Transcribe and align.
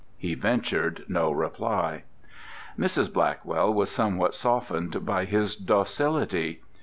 He 0.17 0.33
ventured 0.33 1.03
no 1.07 1.29
reply. 1.31 2.05
Mrs. 2.75 3.13
Blackwell 3.13 3.71
was 3.71 3.91
somewhat 3.91 4.33
softened 4.33 5.05
by 5.05 5.25
his 5.25 5.55
docility. 5.55 6.63